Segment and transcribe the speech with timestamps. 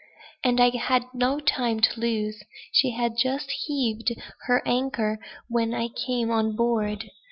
[0.43, 2.41] and I had no time to lose.
[2.71, 4.11] She had just heaved
[4.47, 7.11] her anchor when I came on board.